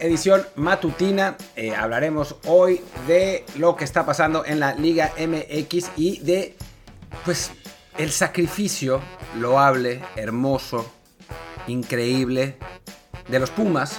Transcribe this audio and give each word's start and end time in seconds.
Edición 0.00 0.46
matutina, 0.56 1.36
eh, 1.54 1.74
hablaremos 1.74 2.36
hoy 2.46 2.82
de 3.06 3.44
lo 3.56 3.76
que 3.76 3.84
está 3.84 4.04
pasando 4.04 4.44
en 4.44 4.60
la 4.60 4.74
Liga 4.74 5.12
MX 5.18 5.90
y 5.96 6.18
de, 6.20 6.56
pues, 7.24 7.50
el 7.96 8.10
sacrificio 8.10 9.00
loable, 9.38 10.02
hermoso, 10.16 10.90
increíble 11.66 12.56
de 13.28 13.38
los 13.38 13.50
Pumas, 13.50 13.98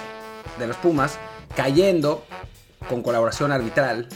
de 0.58 0.66
los 0.66 0.76
Pumas, 0.76 1.18
cayendo 1.56 2.24
con 2.88 3.02
colaboración 3.02 3.52
arbitral 3.52 4.08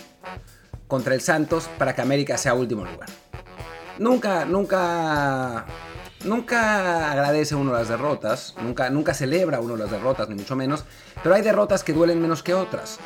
contra 0.89 1.15
el 1.15 1.21
Santos 1.21 1.69
para 1.79 1.95
que 1.95 2.03
América 2.03 2.39
sea 2.39 2.55
último 2.55 2.85
lugar. 2.85 3.09
Nunca, 3.99 4.45
nunca 4.45 5.67
nunca 6.25 7.11
agradece 7.11 7.55
uno 7.55 7.73
las 7.73 7.89
derrotas, 7.89 8.55
nunca, 8.61 8.91
nunca 8.91 9.15
celebra 9.15 9.61
uno 9.61 9.77
las 9.77 9.91
derrotas, 9.91 10.29
ni 10.29 10.35
mucho 10.35 10.57
menos, 10.57 10.85
pero 11.23 11.35
hay 11.35 11.43
derrotas 11.43 11.85
que 11.85 11.93
duelen 11.93 12.21
menos 12.21 12.43
que 12.43 12.55
otras. 12.55 12.99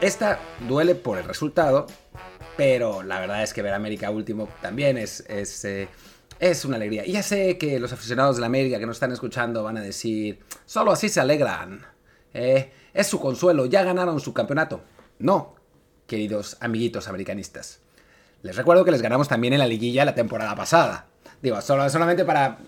Esta 0.00 0.38
duele 0.68 0.94
por 0.94 1.18
el 1.18 1.24
resultado, 1.24 1.86
pero 2.56 3.02
la 3.02 3.20
verdad 3.20 3.42
es 3.42 3.52
que 3.52 3.62
ver 3.62 3.74
América 3.74 4.10
último 4.10 4.48
también 4.62 4.96
es, 4.98 5.20
es, 5.28 5.64
eh, 5.64 5.88
es 6.38 6.64
una 6.64 6.76
alegría. 6.76 7.06
Y 7.06 7.12
ya 7.12 7.22
sé 7.22 7.58
que 7.58 7.78
los 7.78 7.92
aficionados 7.92 8.36
de 8.36 8.40
la 8.40 8.46
América 8.46 8.78
que 8.78 8.86
nos 8.86 8.96
están 8.96 9.12
escuchando 9.12 9.62
van 9.62 9.76
a 9.76 9.82
decir, 9.82 10.40
solo 10.64 10.92
así 10.92 11.08
se 11.08 11.20
alegran. 11.20 11.84
Eh, 12.32 12.72
es 12.94 13.06
su 13.06 13.20
consuelo, 13.20 13.66
ya 13.66 13.82
ganaron 13.82 14.20
su 14.20 14.32
campeonato. 14.32 14.82
No, 15.18 15.54
queridos 16.06 16.56
amiguitos 16.60 17.08
americanistas. 17.08 17.80
Les 18.42 18.56
recuerdo 18.56 18.84
que 18.86 18.90
les 18.90 19.02
ganamos 19.02 19.28
también 19.28 19.52
en 19.52 19.58
la 19.58 19.66
liguilla 19.66 20.04
la 20.06 20.14
temporada 20.14 20.56
pasada. 20.56 21.09
Digo, 21.42 21.60
solo, 21.60 21.88
solamente 21.88 22.24
para, 22.24 22.58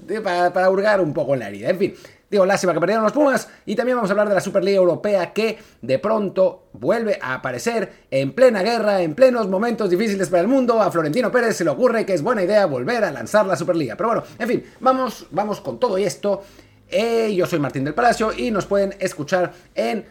para, 0.52 0.70
hurgar 0.70 1.00
un 1.00 1.12
poco 1.12 1.34
en 1.34 1.40
la 1.40 1.48
herida. 1.48 1.68
En 1.68 1.78
fin, 1.78 1.94
digo, 2.30 2.46
lástima 2.46 2.72
que 2.72 2.80
perdieron 2.80 3.04
los 3.04 3.12
Pumas. 3.12 3.48
Y 3.66 3.76
también 3.76 3.96
vamos 3.96 4.10
a 4.10 4.12
hablar 4.12 4.28
de 4.28 4.34
la 4.34 4.40
Superliga 4.40 4.78
Europea 4.78 5.32
que 5.32 5.58
de 5.82 5.98
pronto 5.98 6.68
vuelve 6.72 7.18
a 7.20 7.34
aparecer 7.34 7.92
en 8.10 8.32
plena 8.32 8.62
guerra, 8.62 9.02
en 9.02 9.14
plenos 9.14 9.48
momentos 9.48 9.90
difíciles 9.90 10.28
para 10.30 10.40
el 10.40 10.48
mundo. 10.48 10.80
A 10.80 10.90
Florentino 10.90 11.30
Pérez 11.30 11.56
se 11.56 11.64
le 11.64 11.70
ocurre 11.70 12.06
que 12.06 12.14
es 12.14 12.22
buena 12.22 12.42
idea 12.42 12.64
volver 12.64 13.04
a 13.04 13.10
lanzar 13.10 13.44
la 13.46 13.56
Superliga. 13.56 13.94
Pero 13.96 14.08
bueno, 14.08 14.24
en 14.38 14.48
fin, 14.48 14.64
vamos, 14.80 15.26
vamos 15.30 15.60
con 15.60 15.78
todo 15.78 15.98
esto. 15.98 16.42
Eh, 16.88 17.34
yo 17.34 17.46
soy 17.46 17.58
Martín 17.58 17.84
del 17.84 17.94
Palacio 17.94 18.32
y 18.36 18.50
nos 18.50 18.66
pueden 18.66 18.94
escuchar 18.98 19.52
en 19.74 20.04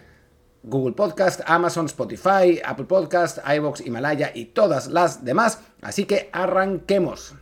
Google 0.64 0.94
Podcast, 0.94 1.42
Amazon, 1.46 1.88
Spotify, 1.88 2.62
Apple 2.64 2.86
Podcast, 2.86 3.40
iBox, 3.48 3.82
Himalaya 3.82 4.32
y 4.34 4.46
todas 4.46 4.88
las 4.88 5.26
demás. 5.26 5.60
Así 5.82 6.06
que 6.06 6.30
arranquemos. 6.32 7.36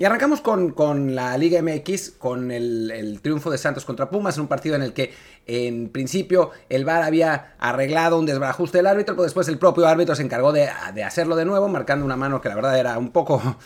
Y 0.00 0.06
arrancamos 0.06 0.40
con, 0.40 1.14
la 1.14 1.36
Liga 1.36 1.60
MX, 1.60 2.12
con 2.12 2.50
el, 2.50 3.20
triunfo 3.20 3.50
de 3.50 3.58
Santos 3.58 3.84
contra 3.84 4.08
Pumas, 4.08 4.34
en 4.34 4.40
un 4.40 4.48
partido 4.48 4.74
en 4.74 4.80
el 4.80 4.94
que 4.94 5.12
en 5.46 5.90
principio 5.90 6.52
el 6.70 6.86
VAR 6.86 7.02
había 7.02 7.52
arreglado 7.58 8.18
un 8.18 8.24
desbarajuste 8.24 8.78
del 8.78 8.86
árbitro, 8.86 9.14
pero 9.14 9.24
después 9.24 9.46
el 9.48 9.58
propio 9.58 9.86
árbitro 9.86 10.14
se 10.14 10.22
encargó 10.22 10.52
de, 10.52 10.70
hacerlo 11.04 11.36
de 11.36 11.44
nuevo, 11.44 11.68
marcando 11.68 12.06
una 12.06 12.16
mano 12.16 12.40
que 12.40 12.48
la 12.48 12.54
verdad 12.54 12.78
era 12.78 12.96
un 12.96 13.10
poco 13.10 13.58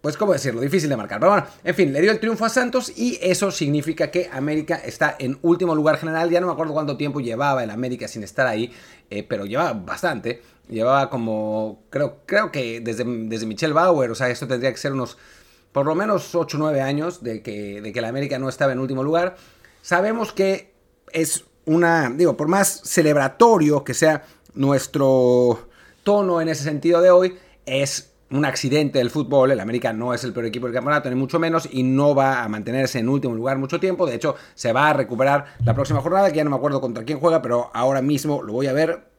pues, 0.00 0.16
¿cómo 0.16 0.32
decirlo? 0.32 0.62
Difícil 0.62 0.88
de 0.88 0.96
marcar. 0.96 1.20
Pero 1.20 1.32
bueno, 1.32 1.46
en 1.62 1.74
fin, 1.74 1.92
le 1.92 2.00
dio 2.00 2.12
el 2.12 2.18
triunfo 2.18 2.46
a 2.46 2.48
Santos 2.48 2.90
y 2.96 3.18
eso 3.20 3.50
significa 3.50 4.10
que 4.10 4.30
América 4.32 4.76
está 4.76 5.16
en 5.18 5.38
último 5.42 5.74
lugar 5.74 5.98
general. 5.98 6.30
Ya 6.30 6.40
no 6.40 6.46
me 6.46 6.54
acuerdo 6.54 6.72
cuánto 6.72 6.96
tiempo 6.96 7.20
llevaba 7.20 7.62
el 7.62 7.68
América 7.68 8.08
sin 8.08 8.22
estar 8.22 8.46
ahí, 8.46 8.72
eh, 9.10 9.22
pero 9.22 9.44
llevaba 9.44 9.74
bastante. 9.74 10.40
Llevaba 10.66 11.10
como, 11.10 11.82
creo, 11.90 12.20
creo 12.24 12.50
que 12.50 12.80
desde, 12.80 13.04
desde 13.04 13.44
Michelle 13.44 13.74
Bauer, 13.74 14.10
o 14.10 14.14
sea, 14.14 14.30
esto 14.30 14.48
tendría 14.48 14.70
que 14.70 14.78
ser 14.78 14.92
unos 14.92 15.18
por 15.72 15.86
lo 15.86 15.94
menos 15.94 16.34
8 16.34 16.56
o 16.56 16.60
9 16.60 16.80
años 16.80 17.22
de 17.22 17.42
que, 17.42 17.80
de 17.80 17.92
que 17.92 18.00
la 18.00 18.08
América 18.08 18.38
no 18.38 18.48
estaba 18.48 18.72
en 18.72 18.78
último 18.78 19.02
lugar. 19.02 19.36
Sabemos 19.80 20.32
que 20.32 20.72
es 21.12 21.44
una, 21.64 22.10
digo, 22.10 22.36
por 22.36 22.48
más 22.48 22.82
celebratorio 22.84 23.84
que 23.84 23.94
sea 23.94 24.22
nuestro 24.54 25.68
tono 26.02 26.40
en 26.40 26.48
ese 26.48 26.64
sentido 26.64 27.00
de 27.00 27.10
hoy, 27.10 27.38
es 27.64 28.12
un 28.30 28.44
accidente 28.44 28.98
del 28.98 29.10
fútbol. 29.10 29.50
El 29.50 29.60
América 29.60 29.92
no 29.92 30.14
es 30.14 30.24
el 30.24 30.32
peor 30.32 30.46
equipo 30.46 30.66
del 30.66 30.74
campeonato, 30.74 31.08
ni 31.08 31.16
mucho 31.16 31.38
menos, 31.38 31.68
y 31.70 31.82
no 31.82 32.14
va 32.14 32.42
a 32.42 32.48
mantenerse 32.48 32.98
en 32.98 33.08
último 33.08 33.34
lugar 33.34 33.58
mucho 33.58 33.78
tiempo. 33.78 34.06
De 34.06 34.14
hecho, 34.14 34.34
se 34.54 34.72
va 34.72 34.90
a 34.90 34.92
recuperar 34.92 35.46
la 35.64 35.74
próxima 35.74 36.00
jornada, 36.00 36.30
que 36.30 36.38
ya 36.38 36.44
no 36.44 36.50
me 36.50 36.56
acuerdo 36.56 36.80
contra 36.80 37.04
quién 37.04 37.20
juega, 37.20 37.42
pero 37.42 37.70
ahora 37.74 38.02
mismo 38.02 38.42
lo 38.42 38.52
voy 38.52 38.66
a 38.66 38.72
ver. 38.72 39.11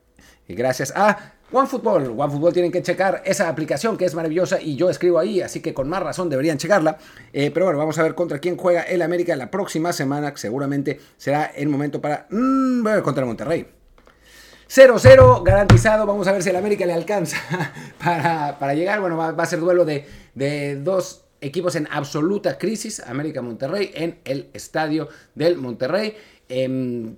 Y 0.48 0.54
gracias 0.54 0.92
a 0.94 1.34
OneFootball. 1.52 2.14
OneFootball 2.16 2.52
tienen 2.52 2.72
que 2.72 2.82
checar 2.82 3.22
esa 3.24 3.48
aplicación 3.48 3.96
que 3.96 4.04
es 4.04 4.14
maravillosa 4.14 4.60
y 4.60 4.76
yo 4.76 4.90
escribo 4.90 5.18
ahí, 5.18 5.40
así 5.40 5.60
que 5.60 5.72
con 5.72 5.88
más 5.88 6.02
razón 6.02 6.28
deberían 6.28 6.58
checarla. 6.58 6.98
Eh, 7.32 7.50
pero 7.52 7.66
bueno, 7.66 7.78
vamos 7.78 7.98
a 7.98 8.02
ver 8.02 8.14
contra 8.14 8.38
quién 8.38 8.56
juega 8.56 8.82
el 8.82 9.02
América 9.02 9.36
la 9.36 9.50
próxima 9.50 9.92
semana, 9.92 10.32
seguramente 10.36 11.00
será 11.16 11.44
el 11.44 11.68
momento 11.68 12.00
para... 12.00 12.26
Mmm, 12.30 13.00
contra 13.02 13.22
el 13.22 13.28
Monterrey. 13.28 13.66
0-0 14.68 15.42
garantizado. 15.42 16.06
Vamos 16.06 16.26
a 16.26 16.32
ver 16.32 16.42
si 16.42 16.50
el 16.50 16.56
América 16.56 16.86
le 16.86 16.92
alcanza 16.92 17.36
para, 18.58 18.74
llegar. 18.74 19.00
Bueno, 19.00 19.16
va, 19.16 19.28
a 19.28 19.46
ser 19.46 19.60
duelo 19.60 19.84
de, 19.84 20.06
de 20.34 20.76
dos 20.76 21.24
equipos 21.40 21.76
en 21.76 21.86
absoluta 21.90 22.58
crisis. 22.58 23.00
América-Monterrey 23.00 23.92
en 23.94 24.18
el 24.24 24.50
estadio 24.52 25.08
del 25.34 25.56
Monterrey. 25.56 26.16
Em, 26.48 27.16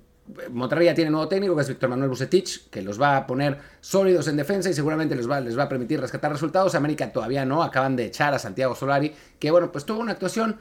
Monterrey 0.50 0.86
ya 0.86 0.94
tiene 0.94 1.10
nuevo 1.10 1.28
técnico, 1.28 1.54
que 1.54 1.62
es 1.62 1.68
Víctor 1.68 1.88
Manuel 1.88 2.10
Bucetich, 2.10 2.68
que 2.70 2.82
los 2.82 3.00
va 3.00 3.16
a 3.16 3.26
poner 3.26 3.58
sólidos 3.80 4.28
en 4.28 4.36
defensa 4.36 4.68
y 4.68 4.74
seguramente 4.74 5.14
les 5.14 5.30
va, 5.30 5.40
les 5.40 5.58
va 5.58 5.64
a 5.64 5.68
permitir 5.68 6.00
rescatar 6.00 6.32
resultados. 6.32 6.74
América 6.74 7.12
todavía 7.12 7.44
no, 7.44 7.62
acaban 7.62 7.96
de 7.96 8.06
echar 8.06 8.34
a 8.34 8.38
Santiago 8.38 8.74
Solari, 8.74 9.14
que 9.38 9.50
bueno, 9.50 9.70
pues 9.70 9.84
tuvo 9.84 10.00
una 10.00 10.12
actuación 10.12 10.56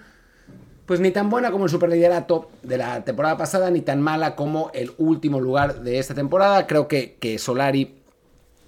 pues 0.85 0.99
ni 0.99 1.09
tan 1.09 1.29
buena 1.31 1.49
como 1.51 1.65
el 1.65 1.71
superliderato 1.71 2.51
de 2.61 2.77
la 2.77 3.03
temporada 3.03 3.37
pasada, 3.37 3.71
ni 3.71 3.81
tan 3.81 4.01
mala 4.01 4.35
como 4.35 4.69
el 4.73 4.91
último 4.97 5.41
lugar 5.41 5.81
de 5.81 5.97
esta 5.97 6.13
temporada. 6.13 6.67
Creo 6.67 6.87
que, 6.87 7.17
que 7.19 7.39
Solari 7.39 7.95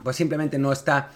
pues 0.03 0.15
simplemente 0.15 0.57
no 0.57 0.71
está 0.71 1.11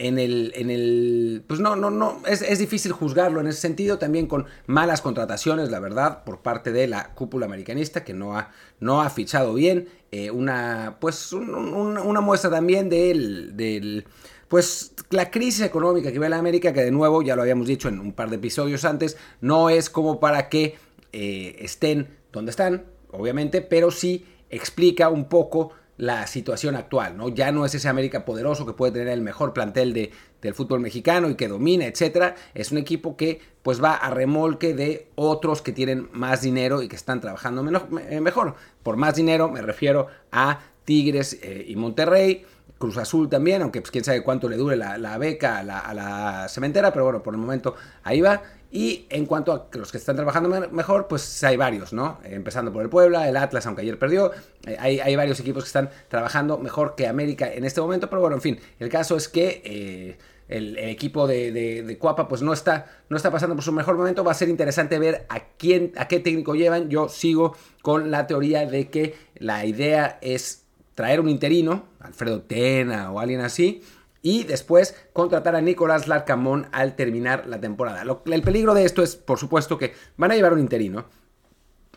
en 0.00 0.18
el, 0.18 0.52
en 0.56 0.70
el 0.70 1.44
pues 1.46 1.60
no, 1.60 1.76
no, 1.76 1.90
no, 1.90 2.22
es, 2.26 2.58
difícil 2.58 2.92
juzgarlo 2.92 3.40
en 3.40 3.46
ese 3.46 3.60
sentido, 3.60 3.98
también 3.98 4.26
con 4.26 4.46
malas 4.66 5.02
contrataciones, 5.02 5.70
la 5.70 5.78
verdad, 5.78 6.24
por 6.24 6.40
parte 6.40 6.72
de 6.72 6.86
la 6.86 7.12
cúpula 7.14 7.44
americanista, 7.44 8.02
que 8.02 8.14
no 8.14 8.36
ha, 8.36 8.50
no 8.80 9.02
ha 9.02 9.10
fichado 9.10 9.52
bien, 9.52 9.88
eh, 10.10 10.30
una, 10.30 10.96
pues 11.00 11.34
una 11.34 12.20
muestra 12.22 12.50
también 12.50 12.88
del, 12.88 13.56
del, 13.58 14.06
pues 14.48 14.94
la 15.10 15.30
crisis 15.30 15.60
económica 15.60 16.10
que 16.10 16.18
ve 16.18 16.30
la 16.30 16.38
América, 16.38 16.72
que 16.72 16.82
de 16.82 16.90
nuevo, 16.90 17.22
ya 17.22 17.36
lo 17.36 17.42
habíamos 17.42 17.66
dicho 17.66 17.88
en 17.88 18.00
un 18.00 18.12
par 18.14 18.30
de 18.30 18.36
episodios 18.36 18.86
antes, 18.86 19.18
no 19.42 19.68
es 19.68 19.90
como 19.90 20.18
para 20.18 20.48
que 20.48 20.76
eh, 21.12 21.56
estén 21.58 22.08
donde 22.32 22.52
están, 22.52 22.86
obviamente, 23.10 23.60
pero 23.60 23.90
sí 23.90 24.24
explica 24.48 25.10
un 25.10 25.28
poco 25.28 25.72
la 26.00 26.26
situación 26.26 26.76
actual, 26.76 27.18
¿no? 27.18 27.28
Ya 27.28 27.52
no 27.52 27.66
es 27.66 27.74
ese 27.74 27.86
América 27.86 28.24
poderoso 28.24 28.64
que 28.64 28.72
puede 28.72 28.92
tener 28.92 29.08
el 29.08 29.20
mejor 29.20 29.52
plantel 29.52 29.92
de, 29.92 30.10
del 30.40 30.54
fútbol 30.54 30.80
mexicano 30.80 31.28
y 31.28 31.34
que 31.34 31.46
domina, 31.46 31.84
etcétera. 31.84 32.36
Es 32.54 32.72
un 32.72 32.78
equipo 32.78 33.18
que 33.18 33.38
pues 33.62 33.84
va 33.84 33.96
a 33.96 34.08
remolque 34.08 34.72
de 34.72 35.08
otros 35.14 35.60
que 35.60 35.72
tienen 35.72 36.08
más 36.12 36.40
dinero 36.40 36.80
y 36.80 36.88
que 36.88 36.96
están 36.96 37.20
trabajando 37.20 37.62
eh, 38.08 38.20
mejor. 38.22 38.54
Por 38.82 38.96
más 38.96 39.14
dinero 39.14 39.50
me 39.50 39.60
refiero 39.60 40.06
a 40.32 40.60
Tigres 40.86 41.38
eh, 41.42 41.66
y 41.68 41.76
Monterrey, 41.76 42.46
Cruz 42.78 42.96
Azul 42.96 43.28
también, 43.28 43.60
aunque 43.60 43.82
pues 43.82 43.90
quién 43.90 44.02
sabe 44.02 44.22
cuánto 44.22 44.48
le 44.48 44.56
dure 44.56 44.78
la, 44.78 45.18
beca 45.18 45.58
a 45.58 45.62
la, 45.62 45.80
a 45.80 45.92
la 45.92 46.48
cementera, 46.48 46.94
pero 46.94 47.04
bueno, 47.04 47.22
por 47.22 47.34
el 47.34 47.40
momento 47.40 47.74
ahí 48.04 48.22
va. 48.22 48.42
Y 48.72 49.06
en 49.10 49.26
cuanto 49.26 49.52
a 49.52 49.76
los 49.76 49.90
que 49.90 49.98
están 49.98 50.14
trabajando 50.14 50.48
mejor, 50.70 51.08
pues 51.08 51.42
hay 51.42 51.56
varios, 51.56 51.92
¿no? 51.92 52.20
Empezando 52.22 52.72
por 52.72 52.82
el 52.82 52.88
Puebla, 52.88 53.28
el 53.28 53.36
Atlas, 53.36 53.66
aunque 53.66 53.82
ayer 53.82 53.98
perdió. 53.98 54.30
Eh, 54.64 54.76
hay, 54.78 55.16
varios 55.16 55.40
equipos 55.40 55.64
que 55.64 55.68
están 55.68 55.90
trabajando 56.08 56.56
mejor 56.56 56.94
que 56.94 57.08
América 57.08 57.52
en 57.52 57.64
este 57.64 57.80
momento, 57.80 58.08
pero 58.08 58.20
bueno, 58.20 58.36
en 58.36 58.42
fin, 58.42 58.60
el 58.78 58.88
caso 58.88 59.16
es 59.16 59.28
que 59.28 59.62
eh, 59.64 60.18
el, 60.46 60.78
equipo 60.78 61.26
de, 61.26 61.50
de, 61.50 61.98
Cuapa 61.98 62.28
pues 62.28 62.42
no 62.42 62.52
está, 62.52 62.86
no 63.08 63.16
está 63.16 63.32
pasando 63.32 63.56
por 63.56 63.64
su 63.64 63.72
mejor 63.72 63.96
momento. 63.96 64.22
Va 64.22 64.30
a 64.30 64.34
ser 64.34 64.48
interesante 64.48 65.00
ver 65.00 65.26
a 65.28 65.40
quién, 65.56 65.92
a 65.96 66.06
qué 66.06 66.20
técnico 66.20 66.54
llevan. 66.54 66.88
Yo 66.90 67.08
sigo 67.08 67.56
con 67.82 68.12
la 68.12 68.28
teoría 68.28 68.66
de 68.66 68.88
que 68.88 69.16
la 69.34 69.66
idea 69.66 70.18
es 70.22 70.64
traer 70.94 71.18
un 71.18 71.28
interino, 71.28 71.86
Alfredo 71.98 72.42
Tena 72.42 73.10
o 73.10 73.18
alguien 73.18 73.40
así, 73.40 73.82
y 74.22 74.44
después 74.44 74.94
contratar 75.12 75.54
a 75.56 75.60
Nicolás 75.60 76.08
Larcamón 76.08 76.68
al 76.72 76.96
terminar 76.96 77.46
la 77.46 77.60
temporada. 77.60 78.02
el 78.02 78.42
peligro 78.42 78.74
de 78.74 78.84
esto 78.84 79.02
es, 79.02 79.16
por 79.16 79.38
supuesto, 79.38 79.78
que 79.78 79.94
van 80.16 80.32
a 80.32 80.34
llevar 80.34 80.52
un 80.52 80.60
interino. 80.60 81.06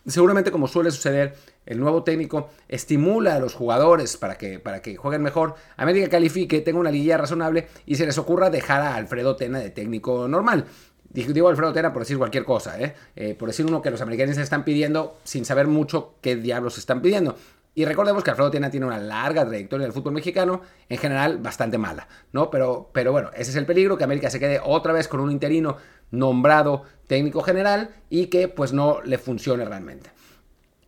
Seguramente, 0.05 0.51
como 0.51 0.67
suele 0.67 0.91
suceder, 0.91 1.33
el 1.65 1.79
nuevo 1.79 2.03
técnico 2.03 2.49
estimula 2.67 3.35
a 3.35 3.39
los 3.39 3.53
jugadores 3.53 4.17
para 4.17 4.37
que, 4.37 4.59
para 4.59 4.81
que 4.81 4.97
jueguen 4.97 5.21
mejor. 5.21 5.55
América 5.77 6.09
califique, 6.09 6.59
tenga 6.59 6.79
una 6.79 6.91
liguilla 6.91 7.17
razonable 7.17 7.67
y 7.85 7.95
se 7.95 8.05
les 8.05 8.17
ocurra 8.17 8.49
dejar 8.49 8.81
a 8.81 8.95
Alfredo 8.95 9.37
Tena 9.37 9.59
de 9.59 9.69
técnico 9.69 10.27
normal. 10.27 10.65
Digo 11.13 11.47
Alfredo 11.47 11.71
Tena 11.71 11.93
por 11.93 12.01
decir 12.01 12.17
cualquier 12.17 12.43
cosa, 12.43 12.79
¿eh? 12.81 12.95
Eh, 13.15 13.35
por 13.37 13.47
decir 13.47 13.65
uno 13.65 13.81
que 13.81 13.91
los 13.91 14.01
americanos 14.01 14.37
están 14.37 14.65
pidiendo 14.65 15.19
sin 15.23 15.45
saber 15.45 15.67
mucho 15.67 16.15
qué 16.21 16.35
diablos 16.35 16.77
están 16.77 17.01
pidiendo. 17.01 17.37
Y 17.75 17.85
recordemos 17.85 18.23
que 18.23 18.29
Alfredo 18.29 18.51
Tena 18.51 18.69
tiene 18.69 18.85
una 18.85 18.99
larga 18.99 19.45
trayectoria 19.45 19.85
del 19.85 19.93
fútbol 19.93 20.13
mexicano, 20.13 20.61
en 20.89 20.97
general 20.97 21.39
bastante 21.39 21.77
mala, 21.77 22.07
¿no? 22.31 22.51
Pero, 22.51 22.91
pero 22.93 23.11
bueno, 23.11 23.31
ese 23.33 23.49
es 23.49 23.55
el 23.55 23.65
peligro, 23.65 23.97
que 23.97 24.03
América 24.03 24.29
se 24.29 24.39
quede 24.39 24.61
otra 24.63 24.93
vez 24.93 25.07
con 25.07 25.19
un 25.19 25.31
interino 25.31 25.77
nombrado 26.11 26.83
técnico 27.07 27.41
general 27.41 27.89
y 28.09 28.27
que 28.27 28.47
pues 28.47 28.73
no 28.73 29.01
le 29.01 29.17
funcione 29.17 29.65
realmente. 29.65 30.11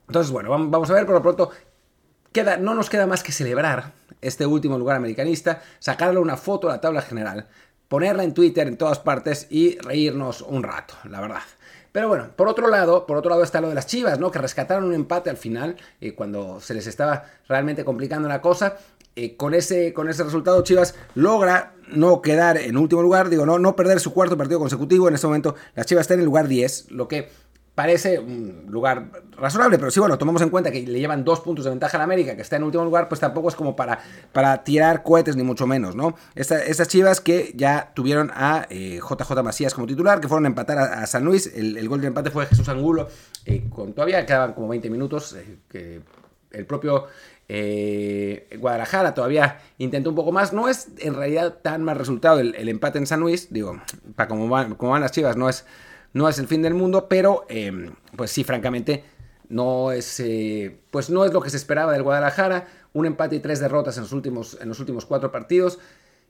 Entonces, 0.07 0.31
bueno, 0.31 0.49
vamos 0.49 0.89
a 0.89 0.93
ver, 0.93 1.05
por 1.07 1.15
lo 1.15 1.21
pronto, 1.23 1.49
queda, 2.31 2.57
no 2.57 2.75
nos 2.75 2.91
queda 2.91 3.07
más 3.07 3.23
que 3.23 3.31
celebrar 3.31 3.93
este 4.21 4.45
último 4.45 4.77
lugar 4.77 4.97
americanista, 4.97 5.63
sacarle 5.79 6.19
una 6.19 6.37
foto 6.37 6.69
a 6.69 6.73
la 6.73 6.81
tabla 6.81 7.01
general, 7.01 7.47
ponerla 7.87 8.23
en 8.23 8.33
Twitter 8.33 8.67
en 8.67 8.77
todas 8.77 8.99
partes 8.99 9.47
y 9.49 9.79
reírnos 9.79 10.41
un 10.41 10.61
rato, 10.61 10.93
la 11.05 11.21
verdad. 11.21 11.41
Pero 11.95 12.09
bueno, 12.09 12.27
por 12.35 12.49
otro 12.49 12.67
lado, 12.67 13.05
por 13.05 13.15
otro 13.15 13.29
lado 13.29 13.41
está 13.41 13.61
lo 13.61 13.69
de 13.69 13.73
las 13.73 13.87
Chivas, 13.87 14.19
¿no? 14.19 14.29
Que 14.29 14.37
rescataron 14.37 14.83
un 14.83 14.93
empate 14.93 15.29
al 15.29 15.37
final, 15.37 15.77
eh, 16.01 16.13
cuando 16.13 16.59
se 16.59 16.73
les 16.73 16.87
estaba 16.87 17.23
realmente 17.47 17.85
complicando 17.85 18.27
la 18.27 18.41
cosa. 18.41 18.75
Eh, 19.15 19.37
con, 19.37 19.53
ese, 19.53 19.93
con 19.93 20.09
ese 20.09 20.25
resultado, 20.25 20.61
Chivas 20.61 20.95
logra 21.13 21.73
no 21.87 22.21
quedar 22.21 22.57
en 22.57 22.75
último 22.75 23.01
lugar, 23.01 23.29
digo, 23.29 23.45
no, 23.45 23.59
no 23.59 23.77
perder 23.77 24.01
su 24.01 24.13
cuarto 24.13 24.35
partido 24.35 24.59
consecutivo. 24.59 25.07
En 25.07 25.15
este 25.15 25.25
momento, 25.25 25.55
las 25.73 25.85
Chivas 25.85 26.01
están 26.01 26.15
en 26.15 26.23
el 26.23 26.25
lugar 26.25 26.49
10, 26.49 26.91
lo 26.91 27.07
que 27.07 27.29
parece 27.75 28.19
un 28.19 28.65
lugar 28.69 29.11
razonable, 29.37 29.77
pero 29.77 29.91
si 29.91 29.99
bueno, 29.99 30.17
tomamos 30.17 30.41
en 30.41 30.49
cuenta 30.49 30.71
que 30.71 30.81
le 30.81 30.97
llevan 30.97 31.25
dos 31.25 31.41
puntos 31.41 31.65
de 31.65 31.71
ventaja 31.71 31.97
a 31.97 31.99
la 31.99 32.05
América, 32.05 32.35
que 32.35 32.41
está 32.41 32.55
en 32.55 32.63
último 32.63 32.85
lugar, 32.85 33.09
pues 33.09 33.19
tampoco 33.19 33.49
es 33.49 33.55
como 33.55 33.75
para, 33.75 33.99
para 34.31 34.63
tirar 34.63 35.03
cohetes, 35.03 35.35
ni 35.35 35.43
mucho 35.43 35.67
menos, 35.67 35.95
¿no? 35.95 36.15
estas 36.35 36.87
chivas 36.87 37.19
que 37.19 37.51
ya 37.55 37.91
tuvieron 37.93 38.31
a 38.33 38.65
JJ 38.69 39.39
eh, 39.39 39.43
Macías 39.43 39.73
como 39.73 39.87
titular, 39.87 40.21
que 40.21 40.29
fueron 40.29 40.45
a 40.45 40.47
empatar 40.47 40.77
a, 40.77 41.05
San 41.05 41.25
Luis, 41.25 41.51
el, 41.53 41.87
gol 41.89 41.99
de 41.99 42.07
empate 42.07 42.31
fue 42.31 42.45
Jesús 42.45 42.69
Angulo, 42.69 43.09
eh, 43.45 43.65
con 43.69 43.93
todavía 43.93 44.25
quedaban 44.25 44.53
como 44.53 44.69
20 44.69 44.89
minutos, 44.89 45.33
eh, 45.33 45.57
que 45.69 46.01
el 46.51 46.65
propio 46.65 47.07
Guadalajara 48.57 49.13
todavía 49.13 49.59
intentó 49.77 50.09
un 50.09 50.15
poco 50.15 50.31
más. 50.31 50.51
No 50.51 50.67
es 50.67 50.87
en 50.97 51.13
realidad 51.13 51.59
tan 51.61 51.83
mal 51.83 51.95
resultado 51.95 52.39
el, 52.39 52.69
empate 52.69 52.97
en 52.97 53.05
San 53.05 53.19
Luis. 53.19 53.53
Digo, 53.53 53.79
para 54.15 54.27
como 54.27 54.49
como 54.77 54.91
van 54.93 55.01
las 55.01 55.11
chivas, 55.11 55.37
no 55.37 55.47
es, 55.47 55.63
no 56.15 56.29
es 56.29 56.39
el 56.39 56.47
fin 56.47 56.61
del 56.61 56.73
mundo, 56.73 57.09
pero 57.09 57.45
em, 57.49 57.93
pues 58.15 58.31
sí, 58.31 58.45
francamente, 58.45 59.03
no 59.49 59.91
es, 59.91 60.21
eh, 60.21 60.79
pues 60.89 61.09
no 61.09 61.25
es 61.25 61.33
lo 61.33 61.41
que 61.41 61.49
se 61.49 61.57
esperaba 61.57 61.91
del 61.91 62.03
Guadalajara. 62.03 62.67
Un 62.93 63.05
empate 63.05 63.35
y 63.35 63.39
tres 63.41 63.59
derrotas 63.59 63.97
en 63.97 64.03
los 64.03 64.13
últimos, 64.13 64.57
en 64.61 64.69
los 64.69 64.79
últimos 64.79 65.05
cuatro 65.05 65.29
partidos. 65.29 65.77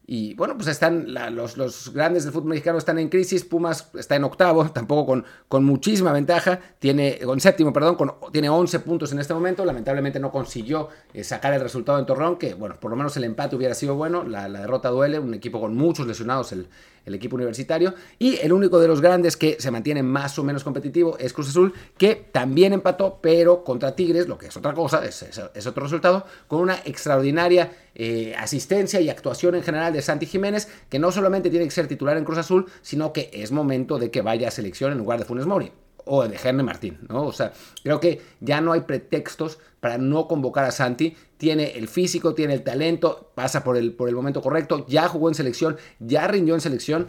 Y 0.07 0.35
bueno, 0.35 0.55
pues 0.55 0.67
están 0.67 1.13
los, 1.35 1.57
los, 1.57 1.91
grandes 1.91 2.25
del 2.25 2.33
fútbol 2.33 2.49
mexicano 2.49 2.77
están 2.77 2.99
en 2.99 3.09
crisis. 3.09 3.43
Pumas 3.43 3.89
está 3.95 4.15
en 4.15 4.23
octavo, 4.23 4.69
tampoco 4.73 5.05
con, 5.07 5.25
con 5.47 5.63
muchísima 5.63 6.11
ventaja. 6.11 6.59
Tiene, 6.77 7.19
con 7.19 7.39
séptimo, 7.39 7.73
perdón, 7.73 7.97
tiene 8.31 8.49
11 8.49 8.79
puntos 8.81 9.11
en 9.13 9.19
este 9.19 9.33
momento. 9.33 9.65
Lamentablemente 9.65 10.19
no 10.19 10.31
consiguió 10.31 10.89
eh, 11.13 11.23
sacar 11.23 11.53
el 11.53 11.61
resultado 11.61 11.97
en 11.97 12.05
Torreón, 12.05 12.37
que 12.37 12.53
bueno, 12.53 12.75
por 12.79 12.91
lo 12.91 12.97
menos 12.97 13.17
el 13.17 13.23
empate 13.23 13.55
hubiera 13.55 13.73
sido 13.73 13.95
bueno. 13.95 14.23
La, 14.23 14.47
derrota 14.47 14.89
duele, 14.89 15.17
un 15.17 15.33
equipo 15.33 15.59
con 15.59 15.75
muchos 15.75 16.05
lesionados, 16.05 16.51
el, 16.51 16.67
el 17.05 17.13
equipo 17.13 17.35
universitario. 17.35 17.93
Y 18.19 18.37
el 18.37 18.51
único 18.51 18.79
de 18.79 18.87
los 18.87 19.01
grandes 19.01 19.37
que 19.37 19.57
se 19.59 19.71
mantiene 19.71 20.03
más 20.03 20.37
o 20.37 20.43
menos 20.43 20.63
competitivo 20.63 21.17
es 21.17 21.33
Cruz 21.33 21.49
Azul, 21.49 21.73
que 21.97 22.15
también 22.31 22.73
empató, 22.73 23.19
pero 23.21 23.63
contra 23.63 23.95
Tigres, 23.95 24.27
lo 24.27 24.37
que 24.37 24.47
es 24.47 24.57
otra 24.57 24.73
cosa, 24.73 25.03
es, 25.05 25.67
otro 25.67 25.83
resultado, 25.83 26.25
con 26.47 26.59
una 26.59 26.75
extraordinaria 26.85 27.71
eh, 27.95 28.35
asistencia 28.37 28.99
y 28.99 29.09
actuación 29.09 29.55
en 29.55 29.63
general 29.63 29.93
de 29.93 30.01
Santi 30.01 30.25
Jiménez, 30.25 30.67
que 30.89 30.99
no 30.99 31.11
solamente 31.11 31.49
tiene 31.49 31.65
que 31.65 31.71
ser 31.71 31.87
titular 31.87 32.17
en 32.17 32.25
Cruz 32.25 32.37
Azul, 32.37 32.65
sino 32.81 33.13
que 33.13 33.29
es 33.33 33.51
momento 33.51 33.97
de 33.97 34.11
que 34.11 34.21
vaya 34.21 34.49
a 34.49 34.51
selección 34.51 34.91
en 34.91 34.97
lugar 34.97 35.17
de 35.17 35.25
Funes 35.25 35.45
Mori 35.45 35.71
o 36.05 36.27
de 36.27 36.37
Germe 36.37 36.63
Martín, 36.63 36.99
¿no? 37.09 37.23
O 37.23 37.31
sea, 37.31 37.53
creo 37.83 37.99
que 37.99 38.21
ya 38.39 38.61
no 38.61 38.73
hay 38.73 38.81
pretextos 38.81 39.59
para 39.79 39.97
no 39.97 40.27
convocar 40.27 40.65
a 40.65 40.71
Santi. 40.71 41.15
Tiene 41.37 41.77
el 41.77 41.87
físico, 41.87 42.33
tiene 42.33 42.53
el 42.53 42.63
talento, 42.63 43.31
pasa 43.33 43.63
por 43.63 43.77
el, 43.77 43.93
por 43.93 44.09
el 44.09 44.15
momento 44.15 44.41
correcto, 44.41 44.85
ya 44.87 45.07
jugó 45.07 45.29
en 45.29 45.35
selección, 45.35 45.77
ya 45.99 46.27
rindió 46.27 46.53
en 46.53 46.61
selección. 46.61 47.07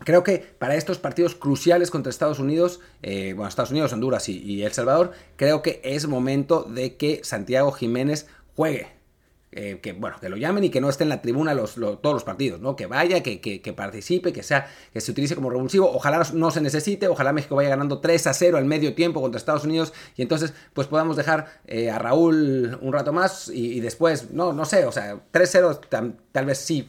Creo 0.00 0.24
que 0.24 0.38
para 0.58 0.74
estos 0.74 0.98
partidos 0.98 1.36
cruciales 1.36 1.90
contra 1.92 2.10
Estados 2.10 2.40
Unidos, 2.40 2.80
eh, 3.02 3.34
bueno, 3.34 3.48
Estados 3.48 3.70
Unidos, 3.70 3.92
Honduras 3.92 4.28
y 4.28 4.62
El 4.64 4.72
Salvador, 4.72 5.12
creo 5.36 5.62
que 5.62 5.80
es 5.84 6.08
momento 6.08 6.64
de 6.64 6.96
que 6.96 7.20
Santiago 7.22 7.70
Jiménez 7.70 8.26
juegue. 8.56 9.01
Eh, 9.54 9.80
que 9.82 9.92
bueno, 9.92 10.16
que 10.18 10.30
lo 10.30 10.38
llamen 10.38 10.64
y 10.64 10.70
que 10.70 10.80
no 10.80 10.88
esté 10.88 11.02
en 11.02 11.10
la 11.10 11.20
tribuna 11.20 11.52
los, 11.52 11.74
todos 11.74 12.14
los 12.14 12.24
partidos, 12.24 12.60
¿no? 12.60 12.74
Que 12.74 12.86
vaya, 12.86 13.22
que, 13.22 13.38
que, 13.38 13.72
participe, 13.74 14.32
que 14.32 14.42
sea, 14.42 14.66
que 14.94 15.00
se 15.02 15.10
utilice 15.10 15.34
como 15.34 15.50
revulsivo. 15.50 15.92
Ojalá 15.92 16.26
no 16.32 16.50
se 16.50 16.62
necesite, 16.62 17.06
ojalá 17.06 17.34
México 17.34 17.54
vaya 17.54 17.68
ganando 17.68 17.98
3 17.98 18.28
a 18.28 18.32
0 18.32 18.56
al 18.56 18.64
medio 18.64 18.94
tiempo 18.94 19.20
contra 19.20 19.36
Estados 19.36 19.64
Unidos 19.64 19.92
y 20.16 20.22
entonces 20.22 20.54
pues 20.72 20.86
podamos 20.86 21.18
dejar 21.18 21.60
eh, 21.66 21.90
a 21.90 21.98
Raúl 21.98 22.78
un 22.80 22.92
rato 22.94 23.12
más 23.12 23.50
y, 23.52 23.80
después, 23.80 24.30
no, 24.30 24.54
no 24.54 24.64
sé, 24.64 24.86
o 24.86 24.92
sea, 24.92 25.20
3-0 25.30 26.16
tal 26.32 26.46
vez 26.46 26.56
sí 26.56 26.88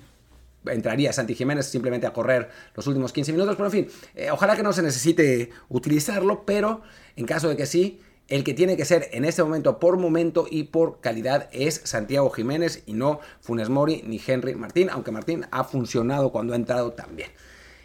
entraría 0.66 1.12
Santi 1.12 1.36
Jiménez 1.36 1.66
simplemente 1.66 2.08
a 2.08 2.14
correr 2.14 2.50
los 2.76 2.88
últimos 2.88 3.12
15 3.12 3.34
minutos, 3.34 3.58
pero 3.58 3.66
en 3.66 3.72
fin, 3.72 3.88
eh, 4.16 4.32
ojalá 4.32 4.56
que 4.56 4.64
no 4.64 4.72
se 4.72 4.82
necesite 4.82 5.50
utilizarlo, 5.68 6.46
pero 6.46 6.82
en 7.18 7.26
caso 7.26 7.50
de 7.50 7.58
que 7.58 7.66
sí, 7.66 8.00
el 8.28 8.44
que 8.44 8.54
tiene 8.54 8.78
que 8.78 8.86
ser 8.86 9.10
en 9.12 9.26
este 9.26 9.44
momento 9.44 9.80
por 9.80 9.98
momento 9.98 10.48
y 10.50 10.64
por 10.64 11.02
calidad 11.02 11.50
es 11.52 11.82
Santiago 11.84 12.30
Jiménez 12.30 12.84
y 12.86 12.94
no 12.94 13.20
Funes 13.42 13.70
Mori 13.70 14.04
ni 14.06 14.22
Henry 14.26 14.56
Martín, 14.56 14.90
aunque 14.90 15.12
Martín 15.12 15.46
ha 15.52 15.64
funcionado 15.64 16.32
cuando 16.32 16.54
ha 16.54 16.56
entrado 16.56 16.94
también. 16.94 17.30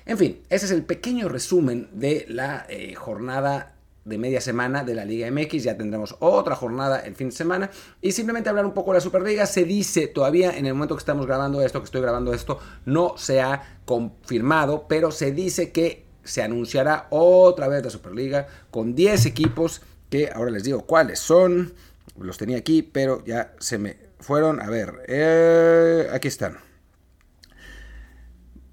En 0.07 0.17
fin, 0.17 0.41
ese 0.49 0.67
es 0.67 0.73
el 0.73 0.85
pequeño 0.85 1.29
resumen 1.29 1.89
de 1.93 2.25
la 2.29 2.65
eh, 2.69 2.95
jornada 2.95 3.75
de 4.07 4.17
media 4.17 4.41
semana 4.41 4.83
de 4.83 4.95
la 4.95 5.05
Liga 5.05 5.31
MX. 5.31 5.65
Ya 5.65 5.77
tendremos 5.77 6.17
otra 6.21 6.57
jornada 6.57 7.01
el 7.01 7.15
fin 7.15 7.29
de 7.29 7.37
semana. 7.37 7.71
Y 8.01 8.13
simplemente 8.13 8.49
hablar 8.49 8.65
un 8.65 8.73
poco 8.73 8.93
de 8.93 8.99
la 8.99 9.01
Superliga. 9.03 9.45
Se 9.45 9.65
dice 9.65 10.07
todavía 10.07 10.57
en 10.57 10.65
el 10.65 10.73
momento 10.73 10.95
que 10.97 11.01
estamos 11.01 11.27
grabando 11.27 11.61
esto, 11.61 11.81
que 11.81 11.85
estoy 11.85 12.01
grabando 12.01 12.33
esto, 12.33 12.59
no 12.87 13.19
se 13.19 13.43
ha 13.43 13.81
confirmado, 13.85 14.87
pero 14.89 15.11
se 15.11 15.33
dice 15.33 15.73
que 15.73 16.07
se 16.25 16.43
anunciará 16.43 17.07
otra 17.11 17.69
vez 17.69 17.85
la 17.85 17.91
Superliga 17.91 18.47
con 18.71 18.95
10 18.95 19.27
equipos 19.27 19.83
que 20.11 20.31
ahora 20.33 20.51
les 20.51 20.65
digo 20.65 20.87
cuáles 20.87 21.19
son. 21.19 21.75
Los 22.19 22.39
tenía 22.39 22.59
aquí, 22.59 22.83
pero 22.83 23.25
ya 23.25 23.55
se 23.59 23.79
me 23.79 23.97
fueron. 24.21 24.61
A 24.61 24.69
ver, 24.69 25.05
eh, 25.09 26.09
aquí 26.13 26.29
están. 26.29 26.59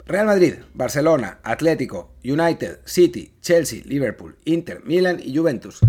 Real 0.07 0.27
Madrid, 0.27 0.55
Barcelona, 0.73 1.39
Atlético, 1.43 2.13
United, 2.23 2.79
City, 2.85 3.33
Chelsea, 3.41 3.81
Liverpool, 3.85 4.35
Inter, 4.45 4.83
Milan 4.85 5.19
y 5.19 5.35
Juventus. 5.35 5.79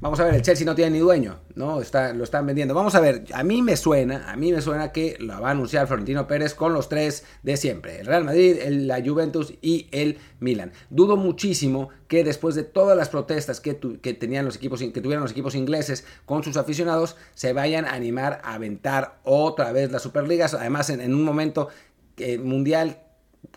Vamos 0.00 0.18
a 0.18 0.24
ver, 0.24 0.34
el 0.34 0.40
Chelsea 0.40 0.64
no 0.64 0.74
tiene 0.74 0.92
ni 0.92 0.98
dueño, 0.98 1.40
¿no? 1.56 1.82
Está, 1.82 2.14
lo 2.14 2.24
están 2.24 2.46
vendiendo. 2.46 2.72
Vamos 2.72 2.94
a 2.94 3.00
ver, 3.00 3.26
a 3.34 3.42
mí 3.42 3.60
me 3.60 3.76
suena, 3.76 4.30
a 4.30 4.36
mí 4.36 4.50
me 4.50 4.62
suena 4.62 4.92
que 4.92 5.18
lo 5.20 5.38
va 5.38 5.48
a 5.48 5.50
anunciar 5.50 5.86
Florentino 5.86 6.26
Pérez 6.26 6.54
con 6.54 6.72
los 6.72 6.88
tres 6.88 7.26
de 7.42 7.58
siempre. 7.58 8.00
El 8.00 8.06
Real 8.06 8.24
Madrid, 8.24 8.56
el, 8.62 8.88
la 8.88 9.04
Juventus 9.04 9.52
y 9.60 9.88
el 9.90 10.16
Milan. 10.38 10.72
Dudo 10.88 11.18
muchísimo 11.18 11.90
que 12.08 12.24
después 12.24 12.54
de 12.54 12.62
todas 12.62 12.96
las 12.96 13.10
protestas 13.10 13.60
que, 13.60 13.74
tenían 13.74 14.46
los 14.46 14.56
equipos, 14.56 14.80
que 14.80 15.02
tuvieron 15.02 15.22
los 15.22 15.32
equipos 15.32 15.54
ingleses 15.54 16.06
con 16.24 16.42
sus 16.42 16.56
aficionados, 16.56 17.16
se 17.34 17.52
vayan 17.52 17.84
a 17.84 17.92
animar 17.92 18.40
a 18.42 18.54
aventar 18.54 19.20
otra 19.24 19.70
vez 19.70 19.92
las 19.92 20.00
Superligas. 20.00 20.54
Además, 20.54 20.88
en, 20.88 21.12
un 21.12 21.24
momento 21.24 21.68
eh, 22.16 22.38
mundial 22.38 23.02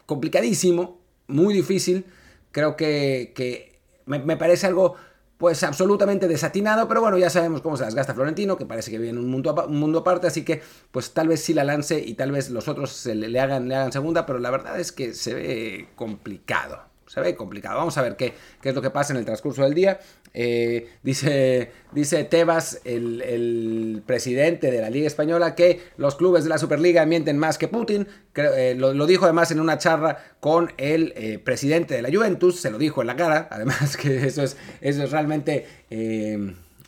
complicadísimo, 0.06 1.00
muy 1.28 1.54
difícil. 1.54 2.06
Creo 2.52 2.76
que 2.76 3.80
me 4.06 4.36
parece 4.36 4.68
algo 4.68 4.98
pues 5.44 5.62
absolutamente 5.64 6.30
desatinado, 6.30 6.88
pero 6.88 7.02
bueno, 7.02 7.18
ya 7.18 7.30
sabemos 7.30 7.60
cómo 7.60 7.76
se 7.76 7.84
las 7.84 7.96
gasta 7.96 8.14
Florentino, 8.14 8.56
que 8.56 8.66
parece 8.66 8.92
que 8.92 8.98
vive 8.98 9.10
en 9.10 9.18
un 9.18 9.30
mundo, 9.30 9.54
un 9.68 9.78
mundo 9.78 10.00
aparte, 10.00 10.26
así 10.26 10.46
que 10.46 10.62
pues 10.90 11.12
tal 11.12 11.28
vez 11.28 11.44
sí 11.44 11.54
la 11.54 11.66
lance 11.66 12.00
y 12.00 12.14
tal 12.14 12.32
vez 12.32 12.50
los 12.50 12.70
otros 12.70 12.94
se 12.94 13.14
le, 13.14 13.38
hagan, 13.38 13.68
le 13.68 13.76
hagan 13.76 13.92
segunda, 13.92 14.26
pero 14.26 14.40
la 14.40 14.50
verdad 14.52 14.80
es 14.80 14.94
que 14.94 15.14
se 15.14 15.34
ve 15.34 15.90
complicado 15.98 16.93
se 17.14 17.22
ve 17.22 17.36
complicado. 17.36 17.78
Vamos 17.78 17.96
a 18.00 18.02
ver 18.02 18.16
qué, 18.16 18.34
qué 18.60 18.70
es 18.70 18.76
lo 18.76 18.82
que 18.82 18.90
pasa 18.90 19.14
en 19.14 19.20
el 19.20 19.26
transcurso 19.26 19.62
del 19.62 19.76
día. 19.76 20.00
Eh, 20.34 20.90
dice, 21.04 21.72
dice 21.92 22.24
Tebas, 22.24 22.82
el, 22.86 24.02
presidente 24.08 24.72
de 24.72 24.82
la 24.82 24.90
Liga 24.90 25.06
Española, 25.06 25.54
que 25.54 25.82
los 25.98 26.16
clubes 26.16 26.44
de 26.44 26.50
la 26.50 26.58
Superliga 26.58 27.06
mienten 27.06 27.38
más 27.38 27.60
que 27.60 27.68
Putin. 27.68 28.08
Eh, 28.34 28.74
lo, 28.76 29.06
dijo 29.06 29.26
además 29.26 29.52
en 29.52 29.60
una 29.60 29.78
charla 29.78 30.18
con 30.40 30.74
el 30.78 31.14
eh, 31.16 31.38
presidente 31.38 31.94
de 31.94 32.02
la 32.02 32.10
Juventus, 32.10 32.60
se 32.60 32.72
lo 32.72 32.80
dijo 32.80 33.02
en 33.02 33.08
la 33.08 33.16
cara. 33.16 33.48
Además 33.52 33.96
que 34.02 34.26
eso 34.26 34.42
es, 34.42 34.58
eso 34.82 35.04
es 35.04 35.12
realmente, 35.12 35.68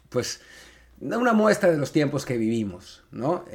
pues 0.09 0.41
una 1.01 1.33
muestra 1.33 1.69
de 1.69 1.77
los 1.77 1.91
tiempos 1.91 2.25
que 2.25 2.37
vivimos, 2.37 3.03
¿no? 3.11 3.45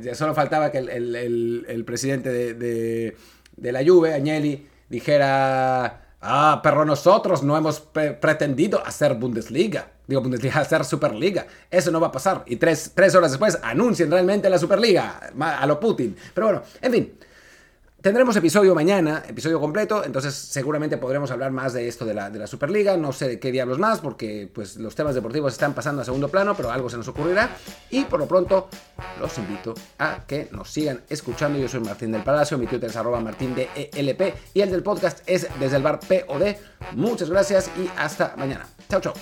ya 0.00 0.14
solo 0.14 0.32
faltaba 0.32 0.72
que 0.72 0.78
el, 0.78 1.84
presidente 1.84 2.30
de, 2.30 2.54
de, 2.54 3.16
de, 3.56 3.72
la 3.72 3.84
Juve, 3.84 4.14
Agnelli, 4.14 4.66
dijera 4.88 6.04
Ah, 6.26 6.60
pero 6.62 6.86
nosotros 6.86 7.42
no 7.42 7.54
hemos 7.54 7.80
pretendido 7.80 8.82
hacer 8.84 9.12
Bundesliga. 9.12 9.90
Digo, 10.06 10.22
Bundesliga, 10.22 10.60
hacer 10.60 10.82
Superliga. 10.82 11.46
Eso 11.70 11.90
no 11.90 12.00
va 12.00 12.06
a 12.06 12.12
pasar. 12.12 12.42
Y 12.46 12.56
tres, 12.56 12.92
tres 12.94 13.14
horas 13.14 13.32
después 13.32 13.58
anuncien 13.62 14.10
realmente 14.10 14.48
la 14.48 14.58
Superliga. 14.58 15.20
A 15.38 15.66
lo 15.66 15.78
Putin. 15.78 16.16
Pero 16.32 16.46
bueno, 16.46 16.62
en 16.80 16.92
fin. 16.92 17.12
Tendremos 18.04 18.36
episodio 18.36 18.74
mañana, 18.74 19.22
episodio 19.26 19.58
completo, 19.58 20.04
entonces 20.04 20.34
seguramente 20.34 20.98
podremos 20.98 21.30
hablar 21.30 21.52
más 21.52 21.72
de 21.72 21.88
esto 21.88 22.04
de 22.04 22.12
la, 22.12 22.46
Superliga, 22.46 22.98
no 22.98 23.14
sé 23.14 23.28
de 23.28 23.40
qué 23.40 23.50
diablos 23.50 23.78
más, 23.78 24.00
porque 24.00 24.46
pues 24.52 24.76
los 24.76 24.94
temas 24.94 25.14
deportivos 25.14 25.54
están 25.54 25.72
pasando 25.72 26.02
a 26.02 26.04
segundo 26.04 26.28
plano, 26.28 26.54
pero 26.54 26.70
algo 26.70 26.90
se 26.90 26.98
nos 26.98 27.08
ocurrirá. 27.08 27.56
Y 27.88 28.04
por 28.04 28.20
lo 28.20 28.28
pronto, 28.28 28.68
los 29.18 29.38
invito 29.38 29.72
a 29.98 30.18
que 30.26 30.50
nos 30.52 30.70
sigan 30.70 31.00
escuchando. 31.08 31.58
Yo 31.58 31.66
soy 31.66 31.80
Martín 31.80 32.12
del 32.12 32.22
Palacio, 32.22 32.58
mi 32.58 32.66
Twitter 32.66 32.90
es 32.90 32.96
arroba 32.96 33.20
martín 33.20 33.54
ELP 33.56 34.34
y 34.52 34.60
el 34.60 34.70
del 34.70 34.82
podcast 34.82 35.22
es 35.24 35.48
desde 35.58 35.78
el 35.78 35.82
bar 35.82 36.00
POD. 36.00 36.56
Muchas 36.96 37.30
gracias 37.30 37.70
y 37.78 37.88
hasta 37.96 38.34
mañana. 38.36 38.66
Chao, 38.86 39.00
chao. 39.00 39.14